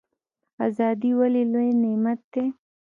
[0.67, 2.45] ازادي ولې لوی نعمت دی؟